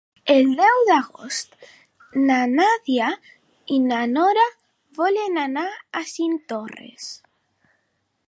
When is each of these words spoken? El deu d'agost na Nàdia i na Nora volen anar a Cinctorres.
El 0.33 0.47
deu 0.59 0.79
d'agost 0.85 1.51
na 2.29 2.37
Nàdia 2.53 3.09
i 3.75 3.77
na 3.85 3.99
Nora 4.13 4.45
volen 5.01 5.37
anar 5.45 5.67
a 6.01 6.05
Cinctorres. 6.13 7.13